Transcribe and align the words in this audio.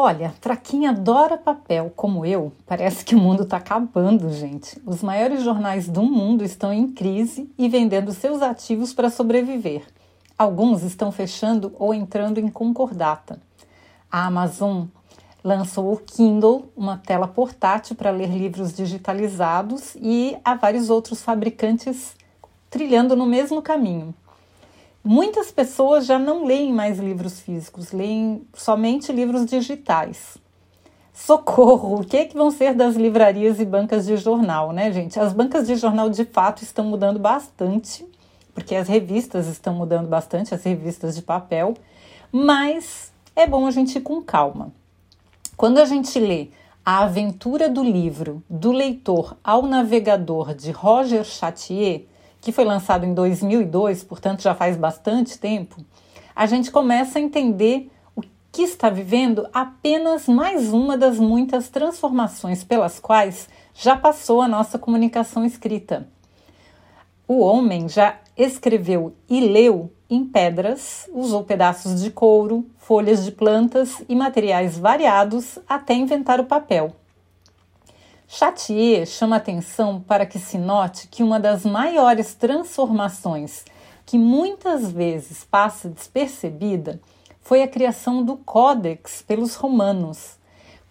Olha, 0.00 0.32
para 0.40 0.56
quem 0.56 0.86
adora 0.86 1.36
papel 1.36 1.92
como 1.96 2.24
eu, 2.24 2.52
parece 2.64 3.04
que 3.04 3.16
o 3.16 3.18
mundo 3.18 3.42
está 3.42 3.56
acabando, 3.56 4.32
gente. 4.32 4.80
Os 4.86 5.02
maiores 5.02 5.42
jornais 5.42 5.88
do 5.88 6.04
mundo 6.04 6.44
estão 6.44 6.72
em 6.72 6.86
crise 6.86 7.50
e 7.58 7.68
vendendo 7.68 8.12
seus 8.12 8.40
ativos 8.40 8.94
para 8.94 9.10
sobreviver. 9.10 9.82
Alguns 10.38 10.84
estão 10.84 11.10
fechando 11.10 11.72
ou 11.80 11.92
entrando 11.92 12.38
em 12.38 12.46
concordata. 12.46 13.40
A 14.08 14.24
Amazon 14.26 14.84
lançou 15.42 15.92
o 15.92 15.96
Kindle, 15.96 16.70
uma 16.76 16.98
tela 16.98 17.26
portátil 17.26 17.96
para 17.96 18.12
ler 18.12 18.28
livros 18.28 18.72
digitalizados, 18.72 19.96
e 19.96 20.38
há 20.44 20.54
vários 20.54 20.90
outros 20.90 21.22
fabricantes 21.22 22.14
trilhando 22.70 23.16
no 23.16 23.26
mesmo 23.26 23.60
caminho. 23.60 24.14
Muitas 25.02 25.50
pessoas 25.50 26.06
já 26.06 26.18
não 26.18 26.44
leem 26.44 26.72
mais 26.72 26.98
livros 26.98 27.40
físicos, 27.40 27.92
leem 27.92 28.46
somente 28.54 29.12
livros 29.12 29.46
digitais. 29.46 30.36
Socorro! 31.12 32.00
O 32.00 32.04
que, 32.04 32.16
é 32.16 32.24
que 32.24 32.36
vão 32.36 32.50
ser 32.50 32.74
das 32.74 32.94
livrarias 32.94 33.58
e 33.58 33.64
bancas 33.64 34.06
de 34.06 34.16
jornal, 34.16 34.72
né, 34.72 34.92
gente? 34.92 35.18
As 35.18 35.32
bancas 35.32 35.66
de 35.66 35.76
jornal 35.76 36.08
de 36.10 36.24
fato 36.24 36.62
estão 36.62 36.84
mudando 36.84 37.18
bastante, 37.18 38.06
porque 38.54 38.74
as 38.74 38.88
revistas 38.88 39.46
estão 39.46 39.74
mudando 39.74 40.08
bastante, 40.08 40.54
as 40.54 40.62
revistas 40.62 41.16
de 41.16 41.22
papel, 41.22 41.74
mas 42.30 43.12
é 43.34 43.46
bom 43.46 43.66
a 43.66 43.70
gente 43.70 43.98
ir 43.98 44.00
com 44.00 44.22
calma. 44.22 44.72
Quando 45.56 45.78
a 45.78 45.84
gente 45.84 46.18
lê 46.18 46.50
A 46.84 47.04
Aventura 47.04 47.68
do 47.68 47.82
Livro, 47.82 48.42
do 48.48 48.70
Leitor 48.70 49.36
ao 49.42 49.62
Navegador, 49.62 50.54
de 50.54 50.70
Roger 50.70 51.24
Chatier, 51.24 52.04
que 52.40 52.52
foi 52.52 52.64
lançado 52.64 53.04
em 53.04 53.14
2002, 53.14 54.04
portanto 54.04 54.42
já 54.42 54.54
faz 54.54 54.76
bastante 54.76 55.38
tempo, 55.38 55.76
a 56.34 56.46
gente 56.46 56.70
começa 56.70 57.18
a 57.18 57.22
entender 57.22 57.90
o 58.14 58.22
que 58.52 58.62
está 58.62 58.88
vivendo 58.88 59.48
apenas 59.52 60.28
mais 60.28 60.72
uma 60.72 60.96
das 60.96 61.18
muitas 61.18 61.68
transformações 61.68 62.62
pelas 62.62 63.00
quais 63.00 63.48
já 63.74 63.96
passou 63.96 64.40
a 64.40 64.48
nossa 64.48 64.78
comunicação 64.78 65.44
escrita. 65.44 66.08
O 67.26 67.40
homem 67.40 67.88
já 67.88 68.18
escreveu 68.36 69.14
e 69.28 69.40
leu 69.40 69.92
em 70.08 70.24
pedras, 70.24 71.08
usou 71.12 71.44
pedaços 71.44 72.00
de 72.00 72.10
couro, 72.10 72.66
folhas 72.78 73.24
de 73.24 73.32
plantas 73.32 74.02
e 74.08 74.14
materiais 74.14 74.78
variados 74.78 75.58
até 75.68 75.92
inventar 75.92 76.40
o 76.40 76.46
papel. 76.46 76.94
Chatier 78.30 79.06
chama 79.06 79.36
atenção 79.36 80.04
para 80.06 80.26
que 80.26 80.38
se 80.38 80.58
note 80.58 81.08
que 81.08 81.22
uma 81.22 81.40
das 81.40 81.64
maiores 81.64 82.34
transformações 82.34 83.64
que 84.04 84.18
muitas 84.18 84.92
vezes 84.92 85.44
passa 85.44 85.88
despercebida 85.88 87.00
foi 87.40 87.62
a 87.62 87.68
criação 87.68 88.22
do 88.22 88.36
Códex 88.36 89.22
pelos 89.22 89.54
romanos. 89.54 90.36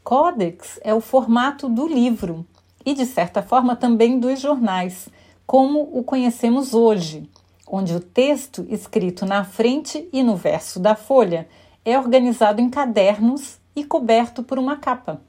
Códex 0.04 0.80
é 0.84 0.96
o 0.96 1.00
formato 1.00 1.70
do 1.70 1.88
livro 1.88 2.44
e, 2.84 2.96
de 2.96 3.06
certa 3.06 3.44
forma, 3.44 3.76
também 3.76 4.20
dos 4.20 4.40
jornais, 4.40 5.08
como 5.46 5.92
o 5.94 6.04
conhecemos 6.04 6.74
hoje, 6.74 7.30
onde 7.68 7.94
o 7.94 8.00
texto 8.00 8.66
escrito 8.68 9.28
na 9.28 9.44
frente 9.44 10.10
e 10.12 10.24
no 10.24 10.36
verso 10.36 10.80
da 10.80 10.96
folha 10.96 11.48
é 11.86 12.00
organizado 12.00 12.60
em 12.60 12.68
cadernos 12.68 13.60
e 13.76 13.84
coberto 13.84 14.42
por 14.42 14.58
uma 14.58 14.78
capa. 14.78 15.22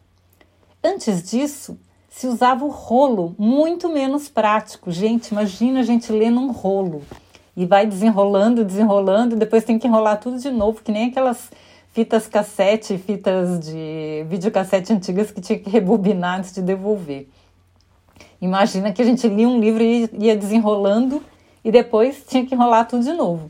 Antes 0.82 1.28
disso, 1.28 1.78
se 2.18 2.26
usava 2.26 2.64
o 2.64 2.68
rolo, 2.68 3.32
muito 3.38 3.88
menos 3.88 4.28
prático. 4.28 4.90
Gente, 4.90 5.28
imagina 5.28 5.78
a 5.78 5.82
gente 5.84 6.10
ler 6.10 6.30
num 6.30 6.50
rolo 6.50 7.00
e 7.56 7.64
vai 7.64 7.86
desenrolando, 7.86 8.64
desenrolando, 8.64 9.36
depois 9.36 9.62
tem 9.62 9.78
que 9.78 9.86
enrolar 9.86 10.18
tudo 10.18 10.36
de 10.36 10.50
novo, 10.50 10.82
que 10.82 10.90
nem 10.90 11.10
aquelas 11.10 11.48
fitas 11.92 12.26
cassete, 12.26 12.98
fitas 12.98 13.60
de 13.60 14.26
videocassete 14.28 14.92
antigas 14.92 15.30
que 15.30 15.40
tinha 15.40 15.60
que 15.60 15.70
rebobinar 15.70 16.40
antes 16.40 16.52
de 16.52 16.60
devolver. 16.60 17.28
Imagina 18.40 18.92
que 18.92 19.00
a 19.00 19.04
gente 19.04 19.28
lia 19.28 19.48
um 19.48 19.60
livro 19.60 19.84
e 19.84 20.10
ia 20.18 20.36
desenrolando 20.36 21.22
e 21.64 21.70
depois 21.70 22.24
tinha 22.26 22.44
que 22.44 22.52
enrolar 22.52 22.88
tudo 22.88 23.04
de 23.04 23.12
novo. 23.12 23.48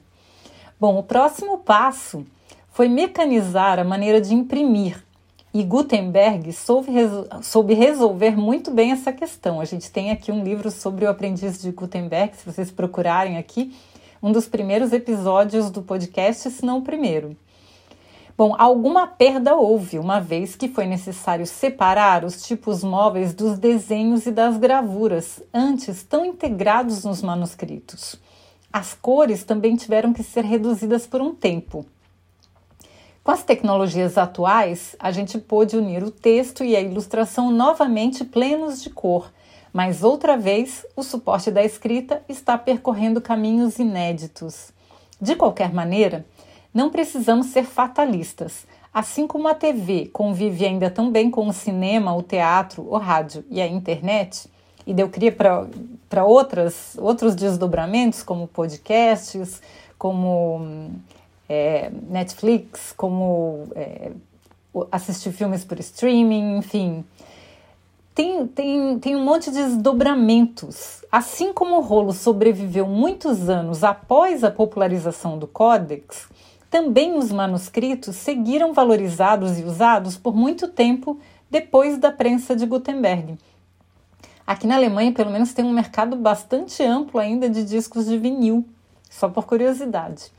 Bom, 0.78 0.98
o 0.98 1.02
próximo 1.02 1.56
passo 1.56 2.22
foi 2.70 2.86
mecanizar 2.86 3.78
a 3.78 3.84
maneira 3.84 4.20
de 4.20 4.34
imprimir 4.34 5.07
e 5.52 5.62
Gutenberg 5.62 6.52
soube, 6.52 6.92
soube, 7.42 7.74
resolver 7.74 8.36
muito 8.36 8.70
bem 8.70 8.92
essa 8.92 9.12
questão. 9.12 9.60
A 9.60 9.64
gente 9.64 9.90
tem 9.90 10.10
aqui 10.10 10.30
um 10.30 10.44
livro 10.44 10.70
sobre 10.70 11.04
o 11.04 11.10
aprendiz 11.10 11.60
de 11.60 11.70
Gutenberg, 11.70 12.36
se 12.36 12.44
vocês 12.44 12.70
procurarem 12.70 13.38
aqui, 13.38 13.74
um 14.22 14.30
dos 14.30 14.46
primeiros 14.46 14.92
episódios 14.92 15.70
do 15.70 15.82
podcast, 15.82 16.50
se 16.50 16.64
não 16.64 16.78
o 16.78 16.82
primeiro. 16.82 17.36
Bom, 18.36 18.54
alguma 18.56 19.06
perda 19.06 19.56
houve, 19.56 19.98
uma 19.98 20.20
vez 20.20 20.54
que 20.54 20.68
foi 20.68 20.86
necessário 20.86 21.44
separar 21.44 22.24
os 22.24 22.42
tipos 22.42 22.84
móveis 22.84 23.34
dos 23.34 23.58
desenhos 23.58 24.26
e 24.26 24.30
das 24.30 24.56
gravuras, 24.56 25.42
antes 25.52 26.04
tão 26.04 26.24
integrados 26.24 27.04
nos 27.04 27.20
manuscritos. 27.20 28.14
As 28.72 28.94
cores 28.94 29.42
também 29.42 29.74
tiveram 29.74 30.12
que 30.12 30.22
ser 30.22 30.44
reduzidas 30.44 31.06
por 31.06 31.20
um 31.20 31.34
tempo. 31.34 31.84
Com 33.28 33.32
as 33.32 33.42
tecnologias 33.42 34.16
atuais, 34.16 34.96
a 34.98 35.10
gente 35.10 35.36
pôde 35.36 35.76
unir 35.76 36.02
o 36.02 36.10
texto 36.10 36.64
e 36.64 36.74
a 36.74 36.80
ilustração 36.80 37.50
novamente 37.50 38.24
plenos 38.24 38.82
de 38.82 38.88
cor, 38.88 39.30
mas 39.70 40.02
outra 40.02 40.34
vez 40.34 40.86
o 40.96 41.02
suporte 41.02 41.50
da 41.50 41.62
escrita 41.62 42.22
está 42.26 42.56
percorrendo 42.56 43.20
caminhos 43.20 43.78
inéditos. 43.78 44.72
De 45.20 45.36
qualquer 45.36 45.74
maneira, 45.74 46.24
não 46.72 46.88
precisamos 46.88 47.48
ser 47.48 47.64
fatalistas. 47.64 48.66
Assim 48.94 49.26
como 49.26 49.46
a 49.46 49.54
TV 49.54 50.06
convive 50.10 50.64
ainda 50.64 50.88
tão 50.88 51.12
bem 51.12 51.30
com 51.30 51.46
o 51.46 51.52
cinema, 51.52 52.16
o 52.16 52.22
teatro, 52.22 52.82
o 52.88 52.96
rádio 52.96 53.44
e 53.50 53.60
a 53.60 53.66
internet, 53.66 54.48
e 54.86 54.94
deu 54.94 55.10
cria 55.10 55.32
para 55.32 56.24
outros 56.24 57.34
desdobramentos, 57.36 58.22
como 58.22 58.48
podcasts, 58.48 59.60
como 59.98 60.92
é, 61.48 61.90
Netflix, 62.08 62.92
como 62.96 63.68
é, 63.74 64.12
assistir 64.92 65.32
filmes 65.32 65.64
por 65.64 65.78
streaming, 65.80 66.58
enfim. 66.58 67.04
Tem, 68.14 68.46
tem, 68.48 68.98
tem 68.98 69.16
um 69.16 69.24
monte 69.24 69.50
de 69.50 69.62
desdobramentos. 69.62 71.04
Assim 71.10 71.52
como 71.52 71.76
o 71.76 71.80
rolo 71.80 72.12
sobreviveu 72.12 72.86
muitos 72.86 73.48
anos 73.48 73.84
após 73.84 74.42
a 74.42 74.50
popularização 74.50 75.38
do 75.38 75.46
Codex, 75.46 76.28
também 76.70 77.16
os 77.16 77.32
manuscritos 77.32 78.16
seguiram 78.16 78.72
valorizados 78.72 79.58
e 79.58 79.64
usados 79.64 80.16
por 80.16 80.36
muito 80.36 80.68
tempo 80.68 81.18
depois 81.50 81.96
da 81.96 82.12
prensa 82.12 82.54
de 82.54 82.66
Gutenberg. 82.66 83.38
Aqui 84.46 84.66
na 84.66 84.76
Alemanha, 84.76 85.12
pelo 85.12 85.30
menos, 85.30 85.52
tem 85.54 85.64
um 85.64 85.72
mercado 85.72 86.16
bastante 86.16 86.82
amplo 86.82 87.20
ainda 87.20 87.48
de 87.48 87.64
discos 87.64 88.06
de 88.06 88.18
vinil, 88.18 88.66
só 89.08 89.28
por 89.28 89.46
curiosidade. 89.46 90.32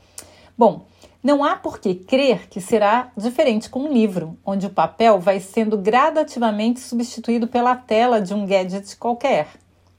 Bom, 0.56 0.84
não 1.22 1.44
há 1.44 1.54
por 1.54 1.78
que 1.78 1.94
crer 1.94 2.48
que 2.48 2.60
será 2.60 3.12
diferente 3.14 3.68
com 3.68 3.80
um 3.80 3.92
livro, 3.92 4.38
onde 4.44 4.66
o 4.66 4.70
papel 4.70 5.20
vai 5.20 5.38
sendo 5.38 5.76
gradativamente 5.76 6.80
substituído 6.80 7.46
pela 7.46 7.76
tela 7.76 8.22
de 8.22 8.32
um 8.32 8.46
gadget 8.46 8.96
qualquer, 8.96 9.48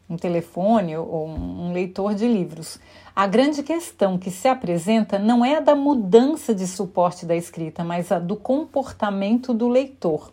um 0.09 0.17
telefone 0.17 0.97
ou 0.97 1.27
um 1.27 1.71
leitor 1.73 2.15
de 2.15 2.27
livros. 2.27 2.79
A 3.15 3.27
grande 3.27 3.61
questão 3.61 4.17
que 4.17 4.31
se 4.31 4.47
apresenta 4.47 5.19
não 5.19 5.45
é 5.45 5.57
a 5.57 5.59
da 5.59 5.75
mudança 5.75 6.55
de 6.55 6.65
suporte 6.65 7.25
da 7.25 7.35
escrita, 7.35 7.83
mas 7.83 8.11
a 8.11 8.17
do 8.17 8.35
comportamento 8.35 9.53
do 9.53 9.67
leitor. 9.67 10.31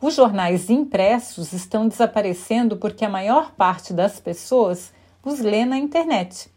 Os 0.00 0.14
jornais 0.14 0.70
impressos 0.70 1.52
estão 1.52 1.86
desaparecendo 1.86 2.78
porque 2.78 3.04
a 3.04 3.08
maior 3.08 3.52
parte 3.52 3.92
das 3.92 4.18
pessoas 4.18 4.94
os 5.22 5.40
lê 5.40 5.66
na 5.66 5.76
internet. 5.76 6.50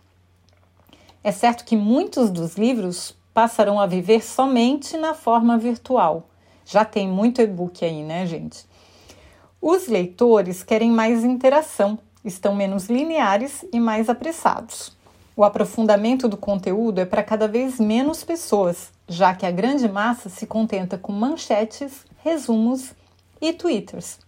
É 1.22 1.32
certo 1.32 1.66
que 1.66 1.76
muitos 1.76 2.30
dos 2.30 2.56
livros 2.56 3.14
passarão 3.34 3.80
a 3.80 3.88
viver 3.88 4.24
somente 4.24 4.98
na 4.98 5.14
forma 5.14 5.58
virtual. 5.58 6.30
Já 6.66 6.86
tem 6.86 7.08
muito 7.08 7.42
e-book 7.42 7.84
aí, 7.84 8.04
né, 8.04 8.26
gente? 8.26 8.66
Os 9.62 9.88
leitores 9.88 10.64
querem 10.64 10.92
mais 10.92 11.24
interação, 11.24 11.98
estão 12.24 12.56
menos 12.56 12.90
lineares 12.90 13.66
e 13.72 13.80
mais 13.80 14.10
apressados. 14.10 14.96
O 15.36 15.44
aprofundamento 15.44 16.28
do 16.28 16.38
conteúdo 16.38 17.00
é 17.00 17.06
para 17.06 17.24
cada 17.24 17.48
vez 17.48 17.80
menos 17.80 18.24
pessoas, 18.24 18.92
já 19.08 19.34
que 19.34 19.46
a 19.46 19.52
grande 19.52 19.90
massa 19.90 20.30
se 20.30 20.46
contenta 20.46 20.98
com 20.98 21.12
manchetes, 21.12 22.06
resumos 22.24 22.94
e 23.42 23.52
twitters. 23.52 24.20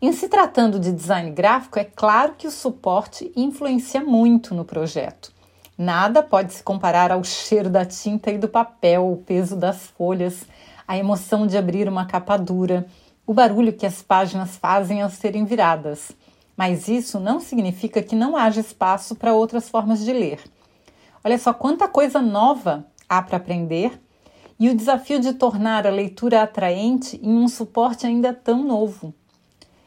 Em 0.00 0.12
se 0.12 0.28
tratando 0.28 0.78
de 0.78 0.92
design 0.92 1.30
gráfico, 1.30 1.78
é 1.78 1.84
claro 1.84 2.34
que 2.36 2.46
o 2.46 2.50
suporte 2.50 3.32
influencia 3.34 4.04
muito 4.04 4.54
no 4.54 4.64
projeto. 4.64 5.32
Nada 5.76 6.22
pode 6.22 6.52
se 6.52 6.62
comparar 6.62 7.10
ao 7.10 7.24
cheiro 7.24 7.70
da 7.70 7.84
tinta 7.84 8.30
e 8.30 8.36
do 8.36 8.46
papel, 8.46 9.10
o 9.10 9.16
peso 9.16 9.56
das 9.56 9.86
folhas, 9.86 10.44
a 10.86 10.98
emoção 10.98 11.46
de 11.46 11.56
abrir 11.56 11.88
uma 11.88 12.04
capa 12.04 12.36
dura, 12.36 12.86
o 13.26 13.32
barulho 13.32 13.72
que 13.72 13.86
as 13.86 14.02
páginas 14.02 14.58
fazem 14.58 15.00
ao 15.00 15.08
serem 15.08 15.46
viradas. 15.46 16.12
Mas 16.54 16.88
isso 16.88 17.18
não 17.18 17.40
significa 17.40 18.02
que 18.02 18.14
não 18.14 18.36
haja 18.36 18.60
espaço 18.60 19.14
para 19.14 19.32
outras 19.32 19.70
formas 19.70 20.04
de 20.04 20.12
ler. 20.12 20.40
Olha 21.24 21.38
só 21.38 21.54
quanta 21.54 21.88
coisa 21.88 22.20
nova 22.20 22.86
há 23.08 23.22
para 23.22 23.38
aprender 23.38 23.98
e 24.60 24.68
o 24.68 24.76
desafio 24.76 25.20
de 25.20 25.32
tornar 25.32 25.86
a 25.86 25.90
leitura 25.90 26.42
atraente 26.42 27.18
em 27.22 27.34
um 27.34 27.48
suporte 27.48 28.06
ainda 28.06 28.34
tão 28.34 28.62
novo. 28.62 29.14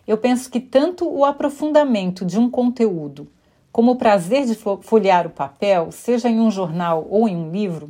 Eu 0.08 0.18
penso 0.18 0.50
que 0.50 0.60
tanto 0.60 1.08
o 1.08 1.24
aprofundamento 1.24 2.26
de 2.26 2.40
um 2.40 2.50
conteúdo 2.50 3.28
como 3.76 3.92
o 3.92 3.96
prazer 3.98 4.46
de 4.46 4.56
folhear 4.56 5.28
o 5.28 5.32
papel, 5.32 5.92
seja 5.92 6.30
em 6.30 6.40
um 6.40 6.50
jornal 6.50 7.06
ou 7.10 7.28
em 7.28 7.36
um 7.36 7.52
livro, 7.52 7.90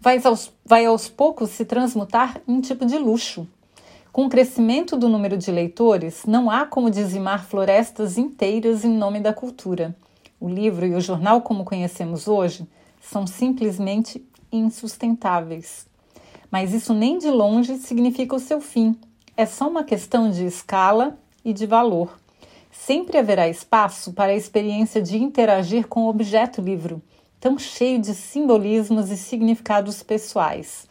vai 0.00 0.18
aos, 0.24 0.50
vai 0.64 0.86
aos 0.86 1.10
poucos 1.10 1.50
se 1.50 1.66
transmutar 1.66 2.40
em 2.48 2.58
tipo 2.58 2.86
de 2.86 2.96
luxo. 2.96 3.46
Com 4.10 4.24
o 4.24 4.30
crescimento 4.30 4.96
do 4.96 5.10
número 5.10 5.36
de 5.36 5.50
leitores, 5.50 6.24
não 6.26 6.50
há 6.50 6.64
como 6.64 6.90
dizimar 6.90 7.44
florestas 7.44 8.16
inteiras 8.16 8.82
em 8.82 8.96
nome 8.96 9.20
da 9.20 9.34
cultura. 9.34 9.94
O 10.40 10.48
livro 10.48 10.86
e 10.86 10.94
o 10.94 11.02
jornal, 11.02 11.42
como 11.42 11.66
conhecemos 11.66 12.26
hoje, 12.26 12.66
são 12.98 13.26
simplesmente 13.26 14.26
insustentáveis. 14.50 15.86
Mas 16.50 16.72
isso 16.72 16.94
nem 16.94 17.18
de 17.18 17.28
longe 17.28 17.76
significa 17.76 18.34
o 18.36 18.40
seu 18.40 18.58
fim. 18.58 18.98
É 19.36 19.44
só 19.44 19.68
uma 19.68 19.84
questão 19.84 20.30
de 20.30 20.46
escala 20.46 21.18
e 21.44 21.52
de 21.52 21.66
valor. 21.66 22.21
Sempre 22.72 23.18
haverá 23.18 23.48
espaço 23.48 24.14
para 24.14 24.32
a 24.32 24.34
experiência 24.34 25.02
de 25.02 25.18
interagir 25.18 25.86
com 25.86 26.04
o 26.04 26.08
objeto 26.08 26.62
livro, 26.62 27.02
tão 27.38 27.58
cheio 27.58 28.00
de 28.00 28.14
simbolismos 28.14 29.10
e 29.10 29.16
significados 29.16 30.02
pessoais. 30.02 30.88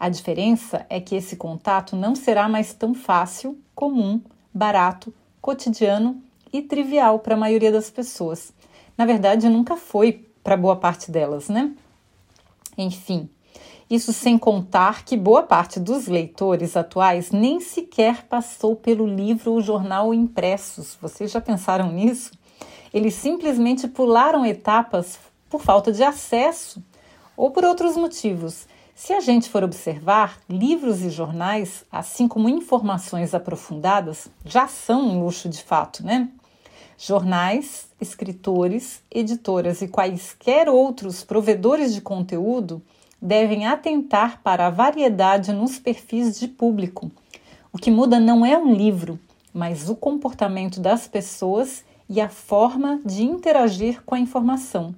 A 0.00 0.08
diferença 0.08 0.86
é 0.88 0.98
que 0.98 1.14
esse 1.14 1.36
contato 1.36 1.94
não 1.94 2.14
será 2.14 2.48
mais 2.48 2.72
tão 2.72 2.94
fácil, 2.94 3.58
comum, 3.74 4.20
barato, 4.54 5.12
cotidiano 5.40 6.20
e 6.50 6.62
trivial 6.62 7.18
para 7.18 7.34
a 7.34 7.38
maioria 7.38 7.70
das 7.70 7.90
pessoas. 7.90 8.52
Na 8.96 9.04
verdade, 9.04 9.50
nunca 9.50 9.76
foi 9.76 10.26
para 10.42 10.56
boa 10.56 10.76
parte 10.76 11.10
delas, 11.10 11.50
né? 11.50 11.74
Enfim, 12.76 13.28
isso 13.90 14.12
sem 14.12 14.36
contar 14.36 15.04
que 15.04 15.16
boa 15.16 15.42
parte 15.42 15.80
dos 15.80 16.08
leitores 16.08 16.76
atuais 16.76 17.30
nem 17.30 17.58
sequer 17.58 18.24
passou 18.24 18.76
pelo 18.76 19.06
livro 19.06 19.52
ou 19.52 19.62
jornal 19.62 20.12
impressos. 20.12 20.98
Vocês 21.00 21.30
já 21.30 21.40
pensaram 21.40 21.90
nisso? 21.90 22.32
Eles 22.92 23.14
simplesmente 23.14 23.88
pularam 23.88 24.44
etapas 24.44 25.18
por 25.48 25.62
falta 25.62 25.90
de 25.90 26.02
acesso 26.02 26.82
ou 27.34 27.50
por 27.50 27.64
outros 27.64 27.96
motivos. 27.96 28.66
Se 28.94 29.12
a 29.12 29.20
gente 29.20 29.48
for 29.48 29.62
observar, 29.62 30.38
livros 30.50 31.00
e 31.02 31.08
jornais, 31.08 31.84
assim 31.90 32.28
como 32.28 32.48
informações 32.48 33.32
aprofundadas, 33.32 34.28
já 34.44 34.66
são 34.66 35.00
um 35.00 35.24
luxo 35.24 35.48
de 35.48 35.62
fato, 35.62 36.04
né? 36.04 36.28
Jornais, 36.98 37.86
escritores, 38.00 39.00
editoras 39.10 39.80
e 39.80 39.88
quaisquer 39.88 40.68
outros 40.68 41.22
provedores 41.22 41.94
de 41.94 42.00
conteúdo 42.00 42.82
devem 43.20 43.66
atentar 43.66 44.40
para 44.42 44.66
a 44.66 44.70
variedade 44.70 45.52
nos 45.52 45.78
perfis 45.78 46.38
de 46.38 46.48
público. 46.48 47.10
O 47.72 47.78
que 47.78 47.90
muda 47.90 48.18
não 48.18 48.44
é 48.44 48.56
um 48.56 48.72
livro, 48.72 49.18
mas 49.52 49.88
o 49.88 49.94
comportamento 49.94 50.80
das 50.80 51.06
pessoas 51.06 51.84
e 52.08 52.20
a 52.20 52.28
forma 52.28 53.00
de 53.04 53.24
interagir 53.24 54.02
com 54.04 54.14
a 54.14 54.20
informação. 54.20 54.94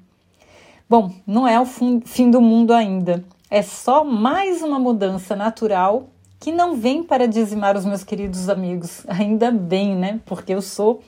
Bom, 0.88 1.12
não 1.26 1.46
é 1.46 1.60
o 1.60 1.64
fim 1.64 2.30
do 2.30 2.40
mundo 2.40 2.72
ainda, 2.72 3.24
é 3.50 3.62
só 3.62 4.04
mais 4.04 4.62
uma 4.62 4.78
mudança 4.78 5.34
natural 5.34 6.08
que 6.38 6.52
não 6.52 6.76
vem 6.76 7.02
para 7.02 7.26
dizimar 7.26 7.76
os 7.76 7.84
meus 7.84 8.04
queridos 8.04 8.48
amigos. 8.48 9.04
Ainda 9.10 9.50
bem, 9.50 9.94
né? 9.94 10.20
Porque 10.24 10.54
eu 10.54 10.62
sou 10.62 11.02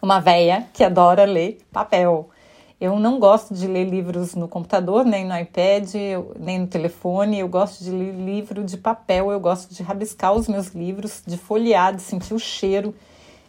uma 0.00 0.20
véia 0.20 0.68
que 0.72 0.84
adora 0.84 1.24
ler 1.24 1.58
papel. 1.72 2.30
Eu 2.78 2.98
não 2.98 3.18
gosto 3.18 3.54
de 3.54 3.66
ler 3.66 3.84
livros 3.88 4.34
no 4.34 4.46
computador, 4.46 5.02
nem 5.02 5.24
no 5.24 5.34
iPad, 5.38 5.94
nem 6.38 6.58
no 6.58 6.66
telefone. 6.66 7.38
Eu 7.38 7.48
gosto 7.48 7.82
de 7.82 7.90
ler 7.90 8.12
livro 8.12 8.62
de 8.62 8.76
papel, 8.76 9.30
eu 9.30 9.40
gosto 9.40 9.72
de 9.72 9.82
rabiscar 9.82 10.34
os 10.34 10.46
meus 10.46 10.68
livros, 10.68 11.22
de 11.26 11.38
folhear, 11.38 11.96
de 11.96 12.02
sentir 12.02 12.34
o 12.34 12.38
cheiro, 12.38 12.94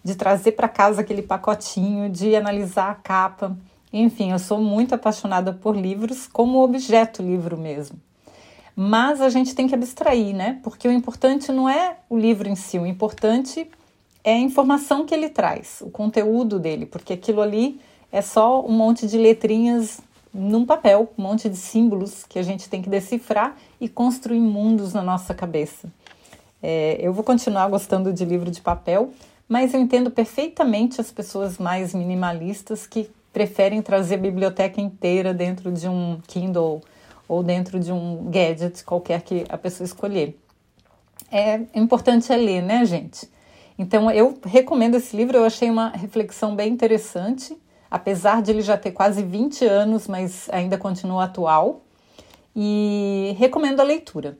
de 0.01 0.15
trazer 0.15 0.53
para 0.53 0.69
casa 0.69 1.01
aquele 1.01 1.21
pacotinho, 1.21 2.09
de 2.09 2.37
analisar 2.37 2.89
a 2.89 2.95
capa. 2.95 3.57
Enfim, 3.91 4.31
eu 4.31 4.39
sou 4.39 4.61
muito 4.61 4.95
apaixonada 4.95 5.51
por 5.51 5.75
livros 5.75 6.25
como 6.25 6.63
objeto 6.63 7.21
livro 7.21 7.57
mesmo. 7.57 7.99
Mas 8.73 9.19
a 9.19 9.27
gente 9.27 9.53
tem 9.53 9.67
que 9.67 9.75
abstrair, 9.75 10.33
né? 10.33 10.61
Porque 10.63 10.87
o 10.87 10.91
importante 10.91 11.51
não 11.51 11.67
é 11.67 11.97
o 12.09 12.17
livro 12.17 12.47
em 12.47 12.55
si, 12.55 12.79
o 12.79 12.85
importante 12.85 13.69
é 14.23 14.33
a 14.33 14.39
informação 14.39 15.05
que 15.05 15.13
ele 15.13 15.27
traz, 15.27 15.81
o 15.81 15.89
conteúdo 15.89 16.59
dele, 16.59 16.85
porque 16.85 17.11
aquilo 17.11 17.41
ali 17.41 17.79
é 18.11 18.21
só 18.21 18.65
um 18.65 18.71
monte 18.71 19.07
de 19.07 19.17
letrinhas 19.17 19.99
num 20.33 20.65
papel, 20.65 21.11
um 21.17 21.21
monte 21.21 21.49
de 21.49 21.57
símbolos 21.57 22.23
que 22.23 22.37
a 22.37 22.43
gente 22.43 22.69
tem 22.69 22.81
que 22.81 22.89
decifrar 22.89 23.55
e 23.79 23.89
construir 23.89 24.39
mundos 24.39 24.93
na 24.93 25.01
nossa 25.01 25.33
cabeça. 25.33 25.91
É, 26.61 26.97
eu 26.99 27.13
vou 27.13 27.23
continuar 27.23 27.67
gostando 27.69 28.11
de 28.13 28.25
livro 28.25 28.51
de 28.51 28.61
papel, 28.61 29.11
mas 29.47 29.73
eu 29.73 29.79
entendo 29.79 30.11
perfeitamente 30.11 30.99
as 30.99 31.11
pessoas 31.11 31.57
mais 31.57 31.93
minimalistas 31.93 32.85
que 32.85 33.09
preferem 33.31 33.81
trazer 33.81 34.15
a 34.15 34.19
biblioteca 34.19 34.81
inteira 34.81 35.33
dentro 35.33 35.71
de 35.71 35.87
um 35.87 36.19
Kindle 36.27 36.81
ou 37.27 37.43
dentro 37.43 37.79
de 37.79 37.91
um 37.91 38.29
gadget 38.29 38.83
qualquer 38.83 39.21
que 39.21 39.45
a 39.49 39.57
pessoa 39.57 39.85
escolher. 39.85 40.37
É 41.31 41.61
importante 41.75 42.31
é 42.31 42.37
ler, 42.37 42.61
né, 42.61 42.85
gente? 42.85 43.29
Então 43.77 44.09
eu 44.09 44.37
recomendo 44.43 44.95
esse 44.95 45.15
livro, 45.15 45.37
eu 45.37 45.45
achei 45.45 45.69
uma 45.69 45.89
reflexão 45.89 46.55
bem 46.55 46.71
interessante, 46.71 47.55
apesar 47.89 48.41
de 48.41 48.51
ele 48.51 48.61
já 48.61 48.77
ter 48.77 48.91
quase 48.91 49.23
20 49.23 49.65
anos, 49.65 50.07
mas 50.07 50.49
ainda 50.51 50.77
continua 50.77 51.25
atual. 51.25 51.81
E 52.55 53.35
recomendo 53.37 53.79
a 53.79 53.83
leitura. 53.83 54.37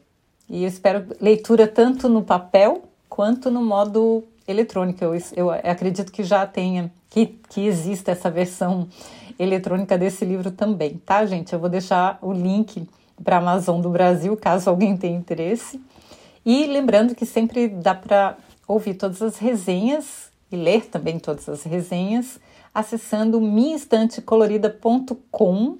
E 0.49 0.63
eu 0.63 0.67
espero 0.67 1.05
leitura 1.21 1.67
tanto 1.67 2.09
no 2.09 2.23
papel 2.23 2.83
quanto 3.09 3.51
no 3.51 3.61
modo 3.61 4.23
eletrônico. 4.47 5.03
Eu, 5.03 5.13
eu 5.35 5.51
acredito 5.51 6.11
que 6.11 6.23
já 6.23 6.45
tenha, 6.47 6.91
que, 7.09 7.27
que 7.49 7.65
exista 7.65 8.11
essa 8.11 8.31
versão 8.31 8.87
eletrônica 9.37 9.97
desse 9.97 10.25
livro 10.25 10.51
também, 10.51 10.97
tá, 11.05 11.25
gente? 11.25 11.53
Eu 11.53 11.59
vou 11.59 11.69
deixar 11.69 12.17
o 12.21 12.33
link 12.33 12.87
para 13.23 13.35
a 13.35 13.39
Amazon 13.39 13.81
do 13.81 13.89
Brasil, 13.89 14.35
caso 14.37 14.69
alguém 14.69 14.97
tenha 14.97 15.17
interesse. 15.17 15.79
E 16.45 16.65
lembrando 16.65 17.13
que 17.13 17.25
sempre 17.25 17.67
dá 17.67 17.93
para 17.93 18.37
ouvir 18.67 18.95
todas 18.95 19.21
as 19.21 19.37
resenhas 19.37 20.31
e 20.51 20.55
ler 20.55 20.85
também 20.85 21.19
todas 21.19 21.47
as 21.49 21.63
resenhas 21.63 22.39
acessando 22.77 23.41
minhaestantecolorida.com 23.41 25.77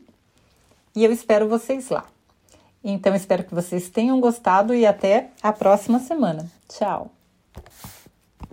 e 0.96 1.06
eu 1.06 1.12
espero 1.12 1.48
vocês 1.48 1.90
lá. 1.90 2.06
Então 2.84 3.14
espero 3.14 3.44
que 3.44 3.54
vocês 3.54 3.88
tenham 3.88 4.20
gostado 4.20 4.74
e 4.74 4.84
até 4.84 5.30
a 5.44 5.54
próxima 5.54 6.00
semana. 6.00 6.50
Tchau. 6.68 7.12